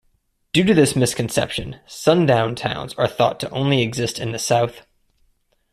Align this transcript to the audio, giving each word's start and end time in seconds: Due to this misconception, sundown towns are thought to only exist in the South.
Due 0.51 0.63
to 0.63 0.73
this 0.73 0.95
misconception, 0.95 1.79
sundown 1.85 2.55
towns 2.55 2.95
are 2.95 3.07
thought 3.07 3.39
to 3.39 3.47
only 3.51 3.83
exist 3.83 4.17
in 4.17 4.31
the 4.31 4.39
South. 4.39 4.87